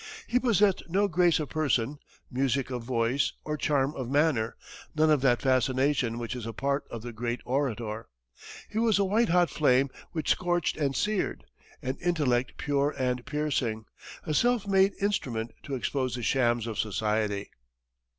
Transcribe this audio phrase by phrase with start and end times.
[0.25, 1.99] He possessed no grace of person,
[2.31, 4.55] music of voice, or charm of manner,
[4.95, 8.07] none of that fascination which is a part of the great orator.
[8.67, 11.43] He was a white hot flame which scorched and seared,
[11.83, 13.85] an intellect pure and piercing,
[14.25, 17.51] a self made instrument to expose the shams of society.